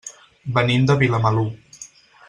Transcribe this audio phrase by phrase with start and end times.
[0.55, 1.47] Venim de Vilamalur.